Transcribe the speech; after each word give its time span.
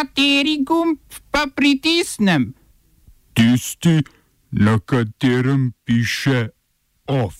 Kateri 0.00 0.62
gumb 0.64 0.96
pa 1.28 1.44
pritisnem? 1.52 2.54
Tisti, 3.36 4.00
na 4.50 4.78
katerem 4.80 5.72
piše 5.84 6.48
OF. 7.06 7.36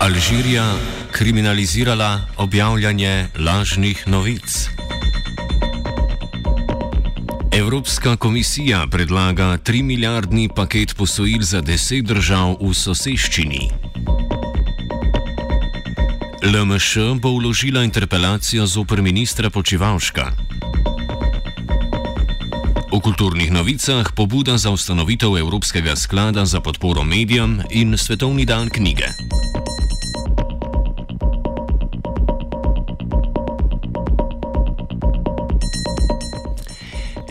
Alžirija 0.00 0.74
kriminalizirala 1.12 2.20
objavljanje 2.36 3.28
lažnih 3.38 4.08
novic. 4.08 4.66
Evropska 7.52 8.16
komisija 8.16 8.86
predlaga 8.90 9.58
3 9.58 9.82
milijardni 9.82 10.48
paket 10.56 10.96
posojil 10.96 11.42
za 11.42 11.62
10 11.62 12.02
držav 12.02 12.56
v 12.60 12.74
soseščini. 12.74 13.89
LMŠ 16.40 17.20
bo 17.20 17.36
vložila 17.36 17.84
interpelacijo 17.84 18.66
zoper 18.66 19.02
ministra 19.02 19.50
Počivalška. 19.50 20.32
V 22.88 22.96
kulturnih 22.96 23.52
novicah 23.52 24.08
pobuda 24.16 24.56
za 24.56 24.72
ustanovitev 24.72 25.36
Evropskega 25.36 25.96
sklada 25.96 26.48
za 26.48 26.60
podporo 26.60 27.04
medijem 27.04 27.60
in 27.70 27.92
Svetovni 27.98 28.48
dan 28.48 28.72
knjige. 28.72 29.12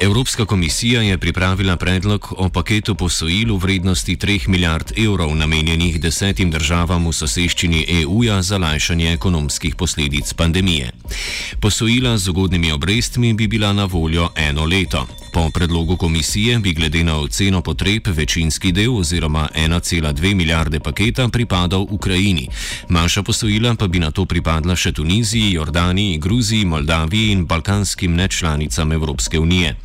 Evropska 0.01 0.45
komisija 0.45 1.01
je 1.01 1.17
pripravila 1.17 1.75
predlog 1.77 2.33
o 2.37 2.49
paketu 2.49 2.95
posojil 2.95 3.55
v 3.55 3.59
vrednosti 3.59 4.15
3 4.15 4.47
milijard 4.47 4.91
evrov 4.97 5.35
namenjenih 5.35 5.99
desetim 5.99 6.51
državam 6.51 7.07
v 7.07 7.13
soseščini 7.13 7.85
EU-ja 8.01 8.41
za 8.41 8.57
lajšanje 8.57 9.13
ekonomskih 9.13 9.75
posledic 9.75 10.33
pandemije. 10.33 10.91
Posojila 11.61 12.17
z 12.17 12.29
ugodnimi 12.29 12.71
obrestmi 12.71 13.33
bi 13.33 13.47
bila 13.47 13.73
na 13.73 13.85
voljo 13.85 14.29
eno 14.35 14.65
leto. 14.65 15.07
Po 15.31 15.49
predlogu 15.49 15.97
komisije 15.97 16.59
bi 16.59 16.73
glede 16.73 17.03
na 17.03 17.19
oceno 17.19 17.61
potreb 17.61 18.07
večinski 18.07 18.71
del 18.71 18.97
oziroma 18.97 19.49
1,2 19.55 20.35
milijarde 20.35 20.79
paketa 20.79 21.27
pripadal 21.27 21.85
Ukrajini. 21.89 22.47
Manjša 22.89 23.23
posojila 23.23 23.75
pa 23.75 23.87
bi 23.87 23.99
na 23.99 24.11
to 24.11 24.25
pripadla 24.25 24.75
še 24.75 24.91
Tuniziji, 24.91 25.51
Jordaniji, 25.51 26.17
Gruziji, 26.17 26.65
Moldaviji 26.65 27.31
in 27.31 27.45
balkanskim 27.45 28.15
nečlanicam 28.15 28.91
Evropske 28.91 29.39
unije. 29.39 29.75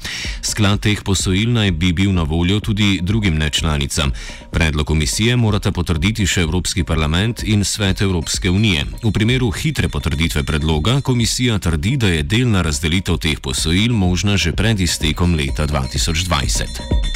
Sklad 0.42 0.80
teh 0.80 1.02
posojil 1.02 1.52
naj 1.52 1.70
bi 1.70 1.92
bil 1.92 2.12
na 2.12 2.22
voljo 2.22 2.60
tudi 2.60 3.00
drugim 3.02 3.36
nečlanicam. 3.38 4.12
Predlog 4.52 4.86
komisije 4.86 5.36
morata 5.36 5.72
potrditi 5.72 6.26
še 6.26 6.40
Evropski 6.40 6.84
parlament 6.84 7.42
in 7.42 7.64
Svet 7.64 8.00
Evropske 8.00 8.50
unije. 8.50 8.86
V 9.02 9.12
primeru 9.12 9.50
hitre 9.50 9.88
potrditve 9.88 10.44
predloga 10.44 11.00
komisija 11.00 11.58
trdi, 11.58 11.96
da 11.96 12.08
je 12.08 12.22
delna 12.22 12.62
razdelitev 12.62 13.18
teh 13.18 13.40
posojil 13.40 13.92
možna 13.92 14.36
že 14.36 14.52
pred 14.52 14.80
iztekom 14.80 15.33
leta 15.34 15.66
2020. 15.66 17.13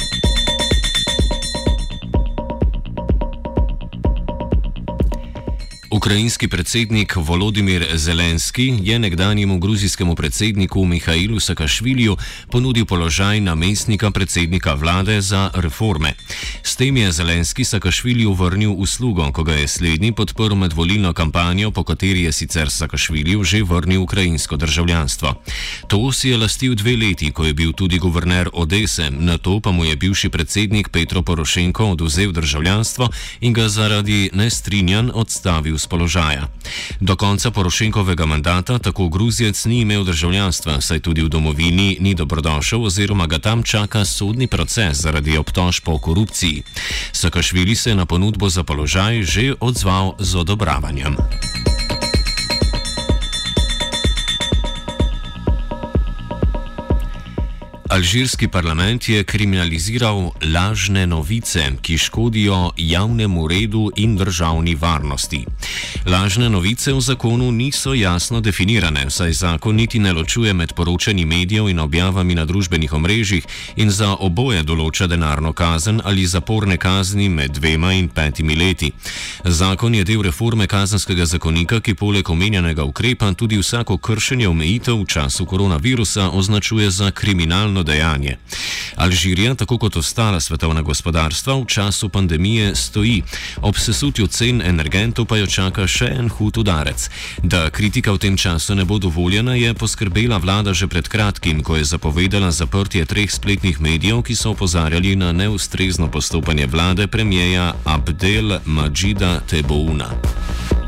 Ukrajinski 5.91 6.47
predsednik 6.47 7.15
Volodimir 7.15 7.87
Zelenski 7.95 8.73
je 8.83 8.99
nekdanjemu 8.99 9.57
gruzijskemu 9.57 10.15
predsedniku 10.15 10.85
Mihajlu 10.85 11.39
Sakašvilju 11.39 12.17
ponudil 12.51 12.85
položaj 12.85 13.39
namestnika 13.41 14.11
predsednika 14.11 14.73
vlade 14.73 15.21
za 15.21 15.49
reforme. 15.53 16.13
S 16.63 16.75
tem 16.75 16.97
je 16.97 17.11
Zelenski 17.11 17.63
Sakašvilju 17.63 18.33
vrnil 18.33 18.71
uslugo, 18.77 19.31
ko 19.31 19.43
ga 19.43 19.53
je 19.53 19.67
slednji 19.67 20.11
podprl 20.11 20.55
med 20.55 20.73
volilno 20.73 21.13
kampanjo, 21.13 21.71
po 21.71 21.83
kateri 21.83 22.21
je 22.21 22.31
sicer 22.31 22.69
Sakašvilju 22.69 23.43
že 23.43 23.63
vrnil 23.63 24.01
ukrajinsko 24.01 24.57
državljanstvo. 24.57 25.33
To 25.87 26.11
si 26.11 26.29
je 26.29 26.37
lastil 26.37 26.75
dve 26.75 26.97
leti, 26.97 27.31
ko 27.31 27.45
je 27.45 27.53
bil 27.53 27.73
tudi 27.73 27.97
guverner 27.97 28.49
Odese, 28.53 29.09
na 29.09 29.37
to 29.37 29.59
pa 29.59 29.71
mu 29.71 29.85
je 29.85 29.95
bivši 29.95 30.29
predsednik 30.29 30.89
Petro 30.89 31.21
Porošenko 31.21 31.85
oduzel 31.85 32.31
državljanstvo 32.31 33.09
in 33.41 33.53
ga 33.53 33.69
zaradi 33.69 34.29
nestrinjan 34.33 35.11
odstavil 35.13 35.78
z 35.79 35.87
položaja. 35.87 36.47
Do 36.99 37.15
konca 37.15 37.51
Porošenkovega 37.51 38.25
mandata 38.25 38.79
tako 38.79 39.09
Gruzijec 39.09 39.65
ni 39.65 39.81
imel 39.81 40.03
državljanstva, 40.03 40.81
saj 40.81 40.99
tudi 40.99 41.21
v 41.21 41.29
domovini 41.29 41.97
ni 41.99 42.15
dobrodošel 42.15 42.83
oziroma 42.83 43.27
ga 43.27 43.39
tam 43.39 43.63
čaka 43.63 44.05
sodni 44.05 44.47
proces 44.47 44.97
zaradi 45.01 45.37
obtožb 45.37 45.89
o 45.89 45.97
korupciji. 45.97 46.63
Sakašvili 47.11 47.75
se 47.75 47.89
je 47.89 47.95
na 47.95 48.05
ponudbo 48.05 48.49
za 48.49 48.63
položaj 48.63 49.23
že 49.23 49.53
odzval 49.59 50.15
z 50.19 50.35
odobravanjem. 50.35 51.15
Alžirski 57.99 58.47
parlament 58.47 59.09
je 59.09 59.23
kriminaliziral 59.23 60.31
lažne 60.53 61.07
novice, 61.07 61.71
ki 61.81 61.97
škodijo 61.97 62.71
javnemu 62.77 63.47
redu 63.47 63.91
in 63.95 64.15
državni 64.15 64.75
varnosti. 64.75 65.45
Lažne 66.05 66.49
novice 66.49 66.93
v 66.93 67.01
zakonu 67.01 67.51
niso 67.51 67.93
jasno 67.93 68.39
definirane, 68.41 69.09
saj 69.09 69.33
zakon 69.33 69.75
niti 69.75 69.99
ne 69.99 70.13
ločuje 70.13 70.53
med 70.53 70.73
poročanji 70.73 71.25
medijev 71.25 71.69
in 71.69 71.79
objavami 71.79 72.35
na 72.35 72.45
družbenih 72.45 72.93
omrežjih 72.93 73.43
in 73.75 73.91
za 73.91 74.15
oboje 74.19 74.63
določa 74.63 75.07
denarno 75.07 75.51
kazen 75.53 75.99
ali 76.03 76.25
zaporne 76.25 76.77
kazni 76.77 77.29
med 77.29 77.51
dvema 77.51 77.93
in 77.93 78.07
petimi 78.07 78.55
leti. 78.55 78.93
Zakon 79.43 79.95
je 79.95 80.03
del 80.03 80.23
reforme 80.23 80.67
kazenskega 80.67 81.25
zakonika, 81.25 81.81
ki 81.81 81.93
poleg 81.99 82.29
omenjenega 82.29 82.83
ukrepa 82.83 83.33
tudi 83.33 83.59
vsako 83.59 83.97
kršenje 83.97 84.47
omejitev 84.47 85.03
v 85.03 85.05
času 85.05 85.45
koronavirusa 85.45 86.29
označuje 86.29 86.91
za 86.91 87.11
kriminalno 87.11 87.83
dejanje. 87.89 88.37
Alžirija, 88.95 89.55
tako 89.55 89.77
kot 89.77 89.97
ostala 89.97 90.39
svetovna 90.39 90.81
gospodarstva, 90.81 91.55
v 91.59 91.65
času 91.65 92.09
pandemije 92.09 92.75
stoji, 92.75 93.23
ob 93.61 93.77
sesutju 93.77 94.27
cen 94.27 94.61
energentov 94.61 95.25
pa 95.25 95.39
jo 95.39 95.47
čaka 95.47 95.87
še 95.87 96.11
en 96.19 96.29
hud 96.29 96.61
udarec. 96.61 97.09
Da 97.43 97.69
kritika 97.73 98.13
v 98.13 98.21
tem 98.21 98.37
času 98.37 98.75
ne 98.75 98.85
bo 98.85 98.99
dovoljena, 98.99 99.55
je 99.55 99.73
poskrbela 99.73 100.37
vlada 100.37 100.73
že 100.73 100.87
pred 100.87 101.07
kratkim, 101.07 101.63
ko 101.63 101.79
je 101.79 101.87
zapovedala 101.87 102.51
zaprtje 102.51 103.05
treh 103.05 103.31
spletnih 103.31 103.81
medijev, 103.81 104.21
ki 104.23 104.35
so 104.35 104.51
opozarjali 104.51 105.15
na 105.15 105.31
neustrezno 105.31 106.11
postopanje 106.11 106.67
vlade 106.67 107.07
premijeja 107.07 107.73
Abdel 107.85 108.59
Majida 108.65 109.39
Tebouna. 109.47 110.78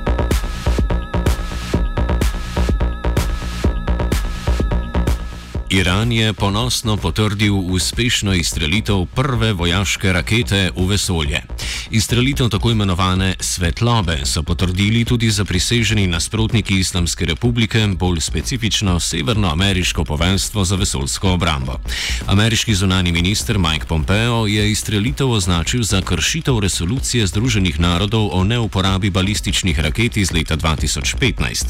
Iran 5.72 6.12
je 6.12 6.34
ponosno 6.34 6.98
potrdil 6.98 7.56
uspešno 7.56 8.34
izstrelitev 8.34 9.06
prve 9.16 9.54
vojaške 9.54 10.14
rakete 10.14 10.72
v 10.76 10.88
vesolje. 10.88 11.44
Izstrelitev 11.92 12.50
tako 12.50 12.72
imenovane 12.72 13.36
svetlobe 13.40 14.20
so 14.26 14.44
potrdili 14.44 15.06
tudi 15.06 15.32
zapriseženi 15.32 16.08
nasprotniki 16.08 16.80
Islamske 16.80 17.26
republike, 17.26 17.88
bolj 17.96 18.20
specifično 18.20 19.00
Severnoameriško 19.00 20.04
poveljstvo 20.04 20.66
za 20.66 20.76
vesoljsko 20.76 21.32
obrambo. 21.32 21.80
Ameriški 22.26 22.76
zunani 22.76 23.12
minister 23.12 23.58
Mike 23.60 23.86
Pompeo 23.86 24.48
je 24.48 24.72
izstrelitev 24.72 25.32
označil 25.32 25.84
za 25.84 26.02
kršitev 26.02 26.60
resolucije 26.60 27.28
Združenih 27.28 27.80
narodov 27.80 28.30
o 28.32 28.44
neuporabi 28.44 29.10
balističnih 29.10 29.80
raket 29.80 30.18
iz 30.18 30.32
leta 30.32 30.58
2015. 30.58 31.66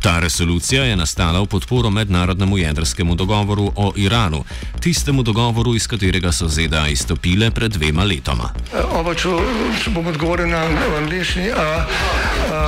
Ta 0.00 0.20
resolucija 0.20 0.84
je 0.84 0.96
nastala 0.96 1.40
v 1.40 1.46
podporo 1.46 1.90
mednarodnemu 1.90 2.58
jedrskemu 2.58 3.14
dogovoru 3.14 3.72
o 3.76 3.92
Iranu, 3.96 4.44
tistemu 4.80 5.22
dogovoru, 5.22 5.74
iz 5.74 5.86
katerega 5.86 6.32
so 6.32 6.48
ZDA 6.48 6.88
izstopile 6.88 7.50
pred 7.50 7.72
dvema 7.72 8.04
letoma. 8.04 8.52
Uh, 8.72 9.16
če 9.16 9.45
bom 9.90 10.06
odgovoril 10.06 10.46
na 10.48 10.68
angliški. 10.98 11.50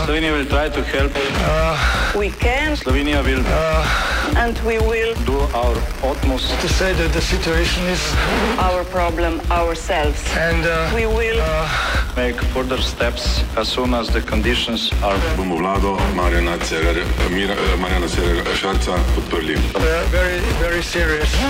Slovenija 0.05 0.33
bo 0.33 0.39
poskušala 0.49 1.09
pomagati. 1.09 2.83
Slovenija 2.83 3.23
bo 3.23 3.29
naredila 3.29 3.53
naš 4.35 5.77
utmost, 6.11 6.49
da 6.49 6.69
bo 6.69 6.87
rekla, 6.87 7.09
da 7.09 7.19
je 7.19 7.23
situacija 7.23 7.85
naš 8.57 8.85
problem, 8.93 9.41
sami. 9.75 10.15
In 10.51 10.59
mi 10.95 11.07
bomo 11.07 11.21
naredili 11.21 11.43
nadaljnje 12.17 12.35
korake, 12.55 13.21
as 13.57 13.69
soon 13.69 13.95
as 13.95 14.09
the 14.09 14.21
conditions 14.31 14.93
are. 15.03 15.19
Bomo 15.37 15.57
vlado 15.57 15.99
Marjana 16.17 16.59
Cererera 18.09 18.55
Šarca 18.61 18.93
podprli. 19.15 19.59
Zelo, 20.11 20.83
zelo 20.93 21.07
resno. 21.07 21.49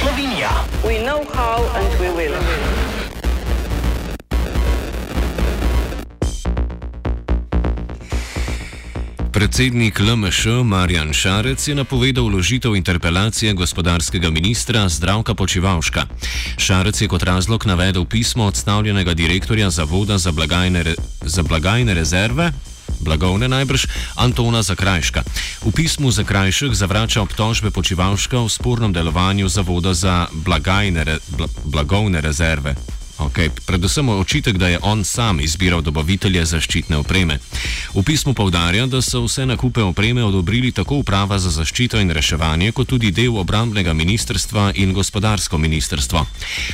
Slovenija. 0.00 0.50
We 0.84 0.98
know 0.98 1.24
how 1.34 1.58
and 1.76 2.00
we 2.00 2.08
will. 2.08 2.34
Predsednik 9.40 9.96
LMŠ 10.00 10.60
Marjan 10.68 11.16
Šarec 11.16 11.68
je 11.68 11.72
napovedal 11.72 12.28
vložitev 12.28 12.76
interpelacije 12.76 13.52
gospodarskega 13.56 14.30
ministra 14.30 14.84
Zdravka 14.88 15.34
Počivalška. 15.34 16.04
Šarec 16.60 17.00
je 17.00 17.08
kot 17.08 17.22
razlog 17.22 17.66
navedel 17.66 18.04
pismo 18.04 18.44
odstavljenega 18.44 19.14
direktorja 19.14 19.70
Zavoda 19.70 20.18
za 20.18 20.32
blagajne, 20.32 20.82
re, 20.82 20.94
za 21.24 21.42
blagajne 21.42 21.94
rezerve 21.94 22.52
blagovne 23.00 23.48
najbrž, 23.48 23.86
Antona 24.20 24.62
Zakrajška. 24.62 25.22
V 25.64 25.72
pismu 25.72 26.10
Zakrajšek 26.12 26.74
zavrača 26.74 27.22
obtožbe 27.22 27.70
počivalška 27.70 28.44
v 28.44 28.48
spornem 28.48 28.92
delovanju 28.92 29.48
Zavoda 29.48 29.94
za 29.94 30.28
blagajne, 30.32 31.16
bla, 31.32 31.48
blagovne 31.64 32.20
rezerve. 32.20 32.99
Okay. 33.20 33.50
Predvsem 33.66 34.08
očitek, 34.08 34.56
da 34.56 34.68
je 34.68 34.78
on 34.82 35.04
sam 35.04 35.40
izbiral 35.40 35.82
dobavitelje 35.82 36.44
zaščitne 36.44 36.96
opreme. 36.96 37.38
V 37.94 38.02
pismu 38.02 38.34
povdarja, 38.34 38.86
da 38.86 39.02
so 39.02 39.20
vse 39.26 39.46
nakupe 39.46 39.82
opreme 39.82 40.24
odobrili 40.24 40.72
tako 40.72 41.02
uprava 41.04 41.38
za 41.38 41.50
zaščito 41.50 42.00
in 42.00 42.10
reševanje, 42.10 42.72
kot 42.72 42.88
tudi 42.88 43.10
del 43.12 43.36
obrambnega 43.36 43.92
ministrstva 43.92 44.72
in 44.74 44.92
gospodarsko 44.96 45.58
ministrstvo. 45.58 46.26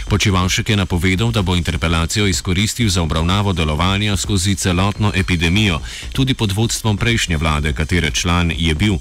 Počivalšek 0.08 0.70
je 0.70 0.76
napovedal, 0.76 1.32
da 1.32 1.42
bo 1.42 1.56
interpelacijo 1.56 2.26
izkoristil 2.26 2.88
za 2.88 3.02
obravnavo 3.02 3.52
delovanja 3.52 4.16
skozi 4.16 4.54
celotno 4.54 5.12
epidemijo, 5.14 5.80
tudi 6.12 6.34
pod 6.34 6.52
vodstvom 6.52 6.96
prejšnje 6.96 7.36
vlade, 7.36 7.72
katere 7.72 8.10
član 8.10 8.52
je 8.56 8.74
bil. 8.74 8.94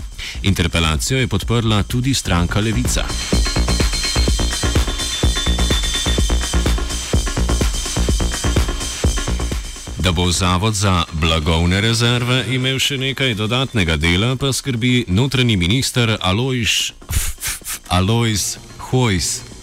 Interpelacijo 0.44 1.20
je 1.20 1.28
podprla 1.28 1.84
tudi 1.84 2.14
stranka 2.14 2.60
Levica. 2.60 3.06
Da 10.06 10.12
bo 10.12 10.32
Zavod 10.32 10.74
za 10.74 11.04
blagovne 11.14 11.82
rezerve 11.82 12.44
imel 12.54 12.78
še 12.80 12.94
nekaj 13.02 13.34
dodatnega 13.34 13.96
dela, 13.98 14.36
pa 14.38 14.52
skrbi 14.54 15.06
notranji 15.10 15.58
minister 15.58 16.14
Alojš 16.22 16.94
Alojs 17.90 18.58
Hojs. 18.78 19.55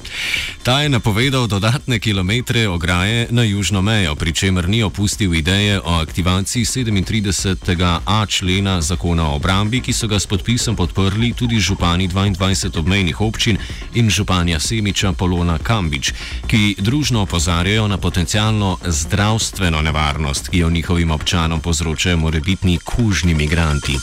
Ta 0.62 0.80
je 0.80 0.88
napovedal 0.88 1.46
dodatne 1.46 1.98
kilometre 1.98 2.68
ograje 2.68 3.26
na 3.30 3.42
južno 3.42 3.82
mejo, 3.82 4.14
pri 4.14 4.32
čemer 4.32 4.68
ni 4.68 4.82
opustil 4.82 5.34
ideje 5.34 5.80
o 5.80 5.90
aktivaciji 5.98 6.64
37a 6.64 8.28
člena 8.28 8.80
zakona 8.80 9.30
o 9.30 9.34
obrambi, 9.34 9.80
ki 9.80 9.92
so 9.92 10.06
ga 10.06 10.20
s 10.20 10.26
podpisom 10.26 10.76
podprli 10.76 11.32
tudi 11.34 11.58
župani 11.58 12.08
22 12.08 12.78
obmejnih 12.78 13.20
občin 13.20 13.58
in 13.94 14.10
županja 14.10 14.60
Semiča 14.60 15.12
Polona 15.12 15.58
Kambič, 15.58 16.12
ki 16.46 16.76
družno 16.78 17.22
opozarjajo 17.22 17.88
na 17.88 17.98
potencijalno 17.98 18.78
zdravstveno 18.86 19.82
nevarnost, 19.82 20.48
ki 20.48 20.58
jo 20.58 20.70
njihovim 20.70 21.10
občanom 21.10 21.60
povzročajo 21.60 22.16
morebitni 22.16 22.78
kužni 22.78 23.34
migranti. 23.34 23.98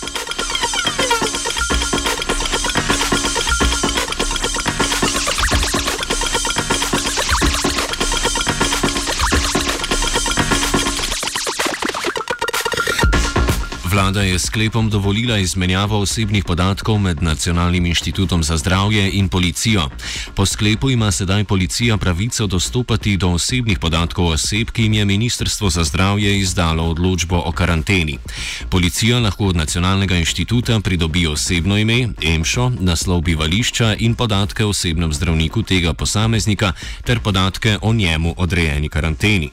Vlada 13.89 14.21
je 14.21 14.39
sklepom 14.39 14.89
dovolila 14.89 15.37
izmenjavo 15.37 15.99
osebnih 15.99 16.43
podatkov 16.45 16.99
med 16.99 17.23
Nacionalnim 17.23 17.85
inštitutom 17.85 18.43
za 18.43 18.57
zdravje 18.57 19.09
in 19.13 19.29
policijo. 19.29 19.89
Po 20.35 20.45
sklepu 20.45 20.89
ima 20.89 21.11
sedaj 21.11 21.43
policija 21.43 21.97
pravico 21.97 22.47
dostopati 22.47 23.17
do 23.17 23.29
osebnih 23.29 23.79
podatkov 23.79 24.27
oseb, 24.27 24.69
ki 24.71 24.83
jim 24.83 24.93
je 24.93 25.05
Ministrstvo 25.05 25.69
za 25.69 25.83
zdravje 25.83 26.39
izdalo 26.39 26.83
odločbo 26.83 27.41
o 27.45 27.51
karanteni. 27.51 28.17
Policija 28.69 29.19
lahko 29.19 29.45
od 29.45 29.55
Nacionalnega 29.55 30.15
inštituta 30.15 30.79
pridobi 30.79 31.27
osebno 31.27 31.77
ime, 31.77 32.07
emšo, 32.21 32.71
naslov 32.79 33.21
bivališča 33.21 33.95
in 33.99 34.15
podatke 34.15 34.65
o 34.65 34.69
osebnem 34.69 35.13
zdravniku 35.13 35.63
tega 35.63 35.93
posameznika 35.93 36.73
ter 37.03 37.19
podatke 37.19 37.77
o 37.81 37.93
njemu 37.93 38.35
odrejeni 38.37 38.89
karanteni. 38.89 39.49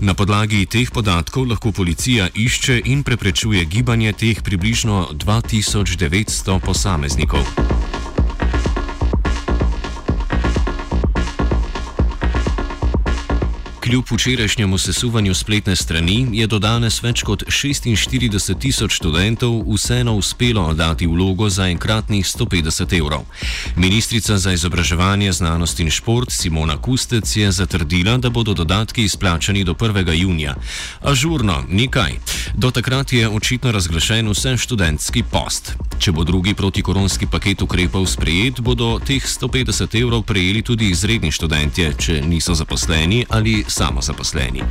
Na 0.00 0.14
podlagi 0.14 0.66
teh 0.66 0.90
podatkov 0.90 1.48
lahko 1.48 1.72
policija 1.72 2.28
išče 2.34 2.82
in 2.84 3.02
preprečuje 3.02 3.71
gibanje 3.72 4.12
teh 4.12 4.36
približno 4.44 5.16
2900 5.16 6.60
posameznikov. 6.60 7.40
Kljub 13.92 14.04
včerajšnjemu 14.10 14.78
sesuvanju 14.78 15.34
spletne 15.34 15.76
strani 15.76 16.26
je 16.32 16.46
do 16.46 16.58
danes 16.58 17.02
več 17.02 17.20
kot 17.28 17.42
46 17.44 18.54
tisoč 18.58 18.94
študentov 18.96 19.58
vseeno 19.68 20.14
uspelo 20.16 20.62
oddati 20.70 21.06
vlogo 21.06 21.50
za 21.50 21.66
enkratnih 21.68 22.24
150 22.24 22.94
evrov. 22.98 23.26
Ministrica 23.76 24.38
za 24.38 24.52
izobraževanje, 24.52 25.32
znanost 25.32 25.80
in 25.80 25.90
šport 25.90 26.32
Simona 26.32 26.78
Kustec 26.80 27.36
je 27.36 27.52
zatrdila, 27.52 28.16
da 28.16 28.30
bodo 28.30 28.54
dodatki 28.54 29.04
izplačani 29.04 29.64
do 29.64 29.74
1. 29.74 30.12
junija. 30.12 30.54
Ažurno, 31.02 31.64
nekaj. 31.68 32.16
Do 32.54 32.70
takrat 32.70 33.12
je 33.12 33.28
očitno 33.28 33.72
razglašen 33.72 34.28
vse 34.28 34.56
študentski 34.56 35.22
post. 35.22 35.76
Če 35.98 36.12
bo 36.12 36.24
drugi 36.24 36.54
protikoronski 36.54 37.26
paket 37.26 37.62
ukrepov 37.62 38.06
sprejet, 38.06 38.60
bodo 38.60 38.98
teh 39.04 39.22
150 39.22 40.00
evrov 40.00 40.22
prejeli 40.22 40.62
tudi 40.62 40.88
izredni 40.90 41.30
študentje, 41.32 41.92
če 41.98 42.20
niso 42.24 42.54
zaposleni 42.54 43.24
ali 43.28 43.64
samozaposleni. 43.82 44.62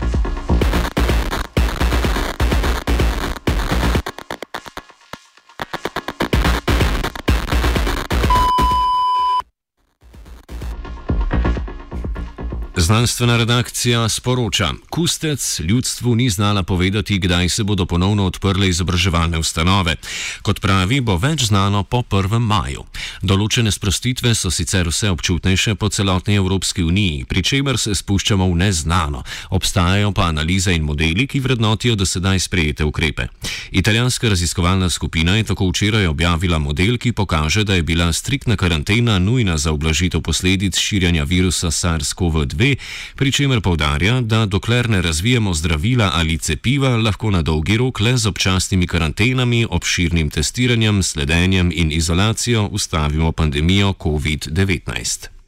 Znanstvena 12.81 13.37
redakcija 13.37 14.09
sporoča: 14.09 14.73
Kustec 14.89 15.59
ljudstvu 15.59 16.15
ni 16.15 16.29
znala 16.29 16.63
povedati, 16.63 17.17
kdaj 17.19 17.49
se 17.49 17.63
bodo 17.63 17.85
ponovno 17.85 18.25
odprle 18.25 18.69
izobraževalne 18.69 19.37
ustanove. 19.37 19.95
Kot 20.41 20.59
pravi, 20.59 21.01
bo 21.01 21.17
več 21.17 21.43
znano 21.43 21.83
po 21.83 22.01
1. 22.01 22.39
maju. 22.39 22.83
Določene 23.21 23.71
sprostitve 23.71 24.33
so 24.35 24.49
sicer 24.51 24.89
vse 24.89 25.11
občutnejše 25.13 25.75
po 25.75 25.89
celotni 25.89 26.35
Evropski 26.35 26.83
uniji, 26.83 27.25
pri 27.29 27.43
čemer 27.43 27.77
se 27.77 27.93
spuščamo 27.95 28.49
v 28.49 28.57
neznano. 28.63 29.21
Obstajajo 29.49 30.09
pa 30.11 30.31
analize 30.33 30.73
in 30.73 30.81
modeli, 30.81 31.27
ki 31.27 31.39
vrednotijo 31.39 31.95
do 31.95 32.05
sedaj 32.05 32.39
sprejete 32.39 32.83
ukrepe. 32.83 33.27
Italijanska 33.71 34.29
raziskovalna 34.29 34.89
skupina 34.89 35.37
je 35.37 35.43
tako 35.43 35.69
včeraj 35.69 36.07
objavila 36.07 36.57
model, 36.57 36.97
ki 36.97 37.13
pokaže, 37.13 37.63
da 37.63 37.77
je 37.77 37.83
bila 37.83 38.09
striktna 38.13 38.57
karantena 38.57 39.19
nujna 39.19 39.57
za 39.57 39.71
oblažitev 39.71 40.25
posledic 40.25 40.81
širjanja 40.81 41.23
virusa 41.29 41.69
SARS-CoV-2 41.69 42.71
pri 43.15 43.31
čemer 43.31 43.61
povdarja, 43.61 44.21
da 44.21 44.45
dokler 44.45 44.89
ne 44.89 45.01
razvijemo 45.01 45.53
zdravila 45.53 46.11
ali 46.13 46.37
cepiva, 46.37 46.97
lahko 46.97 47.31
na 47.31 47.41
dolgi 47.41 47.77
rok 47.77 47.99
le 47.99 48.17
z 48.17 48.27
občasnimi 48.27 48.87
karantenami, 48.87 49.65
obširnim 49.69 50.29
testiranjem, 50.29 51.03
sledenjem 51.03 51.71
in 51.75 51.91
izolacijo 51.91 52.69
ustavimo 52.71 53.31
pandemijo 53.31 53.93
COVID-19. 53.99 55.40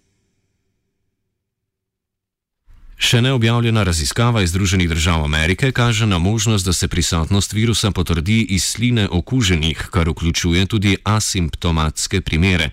Še 2.98 3.22
neobjavljena 3.22 3.84
raziskava 3.84 4.42
iz 4.42 4.50
Združenih 4.50 4.90
držav 4.90 5.24
Amerike 5.26 5.72
kaže 5.72 6.06
na 6.06 6.18
možnost, 6.18 6.66
da 6.66 6.74
se 6.74 6.88
prisotnost 6.88 7.54
virusa 7.54 7.92
potrdi 7.92 8.42
iz 8.42 8.64
sline 8.64 9.08
okuženih, 9.12 9.88
kar 9.92 10.10
vključuje 10.10 10.66
tudi 10.66 10.98
asimptomatske 11.04 12.22
primere. 12.22 12.70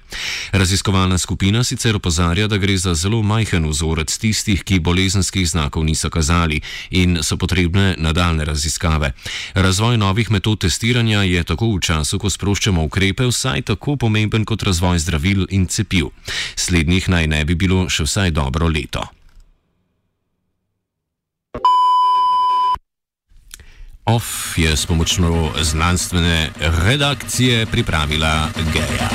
Raziskovalna 0.53 1.19
skupina 1.19 1.65
sicer 1.65 1.97
opozarja, 1.97 2.47
da 2.49 2.57
gre 2.57 2.77
za 2.77 2.95
zelo 2.95 3.23
majhen 3.23 3.69
vzorec 3.69 4.19
tistih, 4.19 4.65
ki 4.65 4.79
bolezenskih 4.79 5.49
znakov 5.49 5.85
niso 5.85 6.11
kazali 6.11 6.61
in 6.91 7.19
so 7.23 7.37
potrebne 7.37 7.95
nadaljne 7.99 8.45
raziskave. 8.45 9.12
Razvoj 9.55 9.97
novih 9.97 10.31
metod 10.31 10.61
testiranja 10.61 11.23
je 11.23 11.45
tako 11.45 11.75
v 11.75 11.81
času, 11.81 12.19
ko 12.19 12.31
sproščamo 12.31 12.85
ukrepe, 12.85 13.27
vsaj 13.27 13.62
tako 13.62 13.97
pomemben 13.97 14.45
kot 14.45 14.62
razvoj 14.62 14.99
zdravil 14.99 15.47
in 15.50 15.67
cepiv. 15.67 16.12
Slednjih 16.57 17.09
naj 17.09 17.27
ne 17.27 17.45
bi 17.45 17.55
bilo 17.55 17.89
še 17.89 18.05
vsaj 18.05 18.31
dobro 18.31 18.69
leto. 18.69 19.20
OF 24.04 24.59
je 24.59 24.76
s 24.76 24.87
pomočjo 24.87 25.52
znanstvene 25.62 26.50
redakcije 26.61 27.66
pripravila 27.66 28.49
Geja. 28.73 29.11